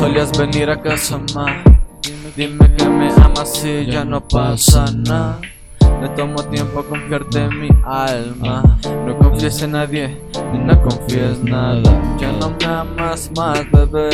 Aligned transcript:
podrías 0.00 0.36
venir 0.36 0.70
a 0.70 0.80
casa 0.80 1.20
más. 1.34 1.62
Dime 2.34 2.74
que 2.74 2.88
me 2.88 3.12
amas 3.22 3.62
y 3.64 3.84
ya 3.84 4.02
no 4.02 4.26
pasa 4.26 4.86
nada. 4.92 5.38
Me 6.00 6.08
tomo 6.10 6.42
tiempo 6.44 6.80
a 6.80 6.84
confiarte 6.84 7.44
en 7.44 7.60
mi 7.60 7.68
alma. 7.84 8.78
No 9.06 9.18
confíes 9.18 9.60
en 9.62 9.72
nadie 9.72 10.18
y 10.54 10.58
no 10.58 10.82
confíes 10.82 11.42
nada. 11.44 11.82
Ya 12.18 12.32
no 12.32 12.56
me 12.58 12.64
amas 12.64 13.30
más, 13.36 13.60
bebé. 13.70 14.08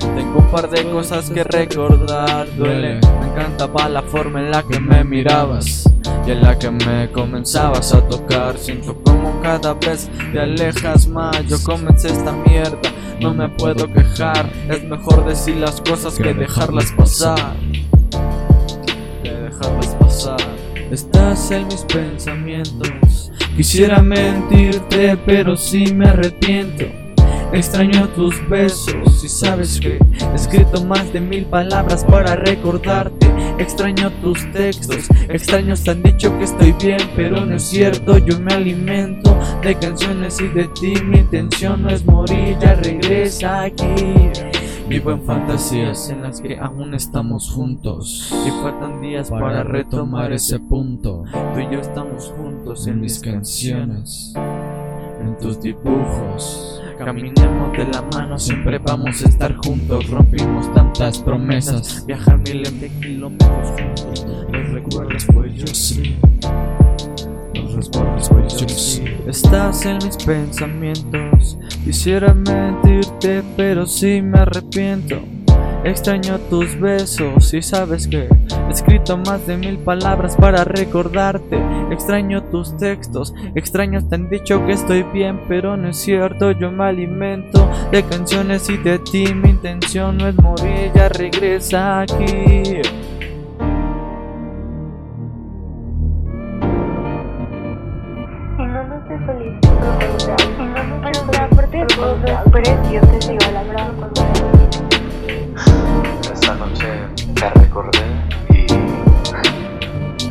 Tengo 0.00 0.38
un 0.38 0.50
par 0.50 0.68
de 0.68 0.82
cosas 0.90 1.30
que 1.30 1.44
recordar. 1.44 2.48
Duele, 2.56 2.98
me 3.20 3.26
encantaba 3.28 3.88
la 3.88 4.02
forma 4.02 4.40
en 4.40 4.50
la 4.50 4.64
que 4.64 4.80
me 4.80 5.04
mirabas 5.04 5.84
y 6.26 6.30
en 6.30 6.42
la 6.42 6.58
que 6.58 6.70
me 6.70 7.10
comenzabas 7.10 7.92
a 7.92 8.00
tocar. 8.08 8.58
Siento 8.58 8.96
como 9.02 9.40
cada 9.42 9.74
vez 9.74 10.08
te 10.32 10.40
alejas 10.40 11.06
más. 11.06 11.44
Yo 11.46 11.56
comencé 11.62 12.08
esta 12.08 12.32
mierda, 12.32 12.78
no 13.20 13.34
me 13.34 13.48
puedo 13.48 13.92
quejar. 13.92 14.50
Es 14.68 14.84
mejor 14.84 15.26
decir 15.26 15.56
las 15.56 15.80
cosas 15.80 16.14
que 16.14 16.34
dejarlas 16.34 16.92
pasar. 16.92 17.56
Dejarlas 19.22 19.94
pasar. 20.00 20.40
Estás 20.90 21.50
en 21.50 21.66
mis 21.66 21.82
pensamientos. 21.82 23.30
Quisiera 23.56 24.00
mentirte, 24.02 25.16
pero 25.26 25.56
sí 25.56 25.92
me 25.92 26.08
arrepiento. 26.08 26.84
Extraño 27.52 28.08
tus 28.08 28.36
besos 28.48 29.22
y 29.22 29.28
sabes 29.28 29.78
que 29.78 29.98
he 29.98 30.34
escrito 30.34 30.84
más 30.84 31.12
de 31.12 31.20
mil 31.20 31.44
palabras 31.44 32.04
para 32.04 32.34
recordarte. 32.34 33.23
Extraño 33.58 34.10
tus 34.20 34.50
textos, 34.52 35.08
extraños 35.28 35.86
han 35.88 36.02
dicho 36.02 36.36
que 36.38 36.44
estoy 36.44 36.72
bien, 36.72 36.98
pero 37.14 37.44
no 37.46 37.56
es 37.56 37.62
cierto. 37.62 38.18
Yo 38.18 38.38
me 38.40 38.52
alimento 38.52 39.38
de 39.62 39.78
canciones 39.78 40.40
y 40.40 40.48
de 40.48 40.64
ti. 40.68 40.94
Mi 41.04 41.18
intención 41.18 41.82
no 41.82 41.90
es 41.90 42.04
morir, 42.04 42.56
ya 42.60 42.74
regresa 42.74 43.62
aquí. 43.62 44.30
Vivo 44.88 45.12
en 45.12 45.22
fantasías 45.22 46.10
en 46.10 46.22
las 46.22 46.42
que 46.42 46.58
aún 46.58 46.92
estamos 46.92 47.50
juntos 47.50 48.30
Y 48.46 48.50
faltan 48.62 49.00
días 49.00 49.30
para 49.30 49.62
retomar 49.62 50.30
ese 50.30 50.58
punto 50.58 51.24
Tú 51.32 51.60
y 51.60 51.72
yo 51.72 51.80
estamos 51.80 52.30
juntos 52.36 52.86
en 52.86 53.00
mis 53.00 53.18
canciones 53.18 54.34
En 54.36 55.38
tus 55.38 55.58
dibujos 55.62 56.83
Caminemos 56.98 57.72
de 57.72 57.86
la 57.86 58.02
mano, 58.02 58.38
siempre 58.38 58.78
vamos 58.78 59.24
a 59.24 59.28
estar 59.28 59.54
juntos. 59.56 60.08
Rompimos 60.08 60.72
tantas 60.74 61.18
promesas. 61.18 62.04
Viajar 62.06 62.38
miles 62.38 62.80
de 62.80 62.88
kilómetros 62.88 63.68
juntos. 63.70 64.26
Los 64.52 64.70
recuerdos 64.70 65.26
pues 65.34 65.54
yo 65.54 65.66
sí. 65.66 66.16
Los 67.54 67.74
recuerdos 67.74 68.28
pues 68.28 68.56
yo 68.56 68.68
sí. 68.68 69.04
Estás 69.26 69.84
en 69.86 69.98
mis 69.98 70.16
pensamientos. 70.18 71.58
Quisiera 71.84 72.32
mentirte, 72.32 73.42
pero 73.56 73.86
sí 73.86 74.22
me 74.22 74.38
arrepiento. 74.38 75.20
Extraño 75.84 76.38
tus 76.48 76.78
besos 76.80 77.52
y 77.52 77.60
sabes 77.60 78.06
que 78.06 78.28
he 78.68 78.72
escrito 78.72 79.16
más 79.16 79.46
de 79.46 79.56
mil 79.56 79.78
palabras 79.78 80.36
para 80.36 80.64
recordarte. 80.64 81.58
Extraño 81.90 82.42
tus 82.44 82.76
textos, 82.76 83.34
extraños 83.54 84.08
te 84.08 84.14
han 84.16 84.28
dicho 84.28 84.64
que 84.66 84.72
estoy 84.72 85.02
bien, 85.02 85.40
pero 85.48 85.76
no 85.76 85.88
es 85.88 85.98
cierto. 85.98 86.52
Yo 86.52 86.70
me 86.70 86.84
alimento 86.84 87.68
de 87.90 88.02
canciones 88.02 88.68
y 88.70 88.76
de 88.78 88.98
ti. 88.98 89.34
Mi 89.34 89.50
intención 89.50 90.18
no 90.18 90.28
es 90.28 90.36
morir, 90.36 90.90
ya 90.94 91.08
regresa 91.08 92.00
aquí. 92.00 92.80
Esta 106.32 106.54
noche 106.56 106.86
te 107.34 107.50
recordé 107.50 107.98
y 108.50 108.53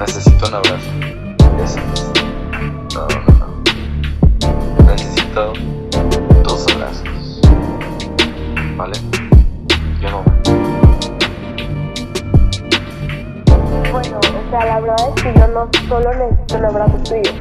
necesito 0.05 0.47
un 0.47 0.53
abrazo. 0.53 0.91
Ese 1.63 1.79
es. 1.93 2.11
No, 2.93 3.07
no, 3.07 3.19
no. 3.39 4.85
Necesito 4.85 5.53
dos 6.43 6.67
abrazos. 6.73 7.41
¿Vale? 8.75 8.95
Yo 10.01 10.09
no. 10.11 10.23
Bueno, 13.91 14.19
o 14.19 14.49
sea, 14.51 14.65
la 14.65 14.79
verdad 14.81 15.09
es 15.15 15.23
que 15.23 15.33
yo 15.39 15.47
no 15.47 15.69
solo 15.87 16.13
necesito 16.13 16.57
un 16.57 16.65
abrazo 16.65 16.97
tuyo. 16.97 17.31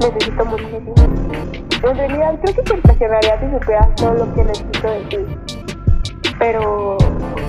Necesito 0.00 0.44
muchísimo. 0.44 0.94
En 1.82 1.96
realidad 1.96 2.38
creo 2.42 2.54
que 2.56 2.62
te 2.62 2.74
impresionaría 2.74 3.40
si 3.40 3.50
supieras 3.58 3.94
todo 3.96 4.12
lo 4.12 4.34
que 4.34 4.44
necesito 4.44 4.90
de 4.90 5.00
ti. 5.04 5.16
Pero 6.38 6.98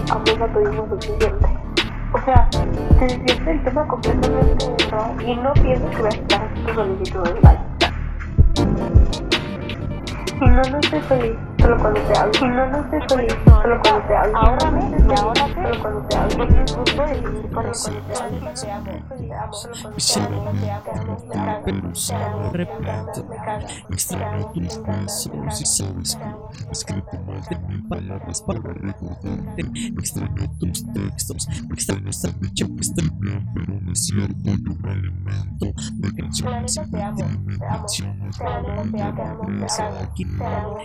aún 0.10 0.40
no 0.40 0.48
tuvimos 0.54 0.90
suficiente. 0.90 1.69
O 2.12 2.20
sea, 2.26 2.50
se 2.98 3.06
desvierte 3.06 3.52
el 3.52 3.64
tema 3.64 3.88
completamente 3.88 4.66
y 5.26 5.36
no 5.36 5.54
pienso 5.54 5.90
que 5.92 5.98
voy 5.98 6.06
a 6.06 6.10
estar 6.10 6.54
tu 6.66 6.74
solicitud 6.74 7.24
de 7.24 7.42
like. 7.42 7.62
Y 10.42 10.46
no, 10.46 10.62
no 10.62 10.80
estoy 10.80 11.02
feliz, 11.02 11.38
solo 11.70 11.82
cuando 11.82 12.02
te 12.02 12.18
hablo. 12.18 12.48
No, 12.48 12.68
no 12.68 12.80
estoy 12.80 13.18
feliz, 13.18 13.38
solo 13.46 13.82
cuando 13.84 14.08
te 14.08 14.16
hablo. 14.16 14.38
Ahora 14.38 14.72
me, 14.72 14.80
y 14.90 15.18
ahora 15.18 15.48
sé, 15.48 15.54
solo 15.54 15.82
cuando 15.82 16.08
te 16.08 16.18
hablo. 16.18 16.44
El 16.44 17.50
cuando 17.54 17.74
amo, 17.74 18.12
amo, 18.12 18.12
solo 18.14 18.36
cuando 18.44 18.52
te 18.52 18.72
hablo. 18.72 19.14
Te 19.18 19.34
amo, 19.34 20.52
me 20.54 20.68
te 21.30 22.16
amo, 22.16 22.40
me 22.42 22.50
me 23.30 23.36
cagas. 23.36 23.84
Extraño 23.90 24.38
me 24.38 24.46
tus 24.54 24.82
me 24.84 24.84
besos 24.84 25.62
y 25.62 25.66
sabes 25.66 26.16
que 26.16 26.72
escrito 26.72 27.18
más 27.28 27.50
de 27.50 27.60
mil 27.60 27.88
palabras 27.88 28.42
para 28.42 28.60
recordarte. 28.60 29.62
Extraño 30.00 30.52
tus 30.60 30.94
textos, 30.94 31.48
que 32.76 32.82
bien, 33.20 33.46
pero 33.54 33.80
no 33.80 33.92
es 33.92 34.06
cierto. 34.06 34.34
Yo 34.46 34.76
me 34.82 34.92
alimento 34.92 35.74
de 35.94 36.16
canciones 36.16 36.78
y 36.78 36.92
te 36.92 37.04
amo, 37.04 37.18
de 37.18 37.26
ti. 37.26 37.34
Mi 37.46 37.56
te 37.56 37.66
amo, 37.66 37.80
intención 37.80 38.20
no 38.20 38.30
es 38.30 38.38
te 38.38 38.44
amo, 38.46 38.68
morir, 38.70 38.92
te 38.92 38.98
ya 38.98 39.08
amo, 39.08 39.40
te 39.42 39.48
regresa 39.48 39.90
amo, 40.46 40.78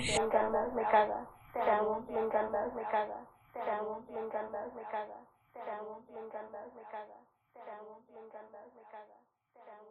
aquí. 0.96 1.12
te 1.52 1.60
amo, 1.70 2.00
me 2.08 2.20
encantas, 2.20 2.74
me 2.74 2.82
cagas. 2.84 3.26
Te 3.52 3.60
amo, 3.60 4.04
me 4.08 4.20
encantas, 4.20 4.74
me 4.74 4.82
cagas. 4.84 5.24
Te 5.52 5.60
amo, 5.70 6.02
me 6.12 6.20
encantas, 6.20 6.74
me 6.74 6.82
cagas. 6.90 7.24
Te 7.54 7.60
amo, 7.70 8.00
me 8.12 8.20
encantas, 8.20 8.66
me 8.74 8.82
cagas. 8.90 9.22
Te 9.54 9.70
amo, 9.70 9.90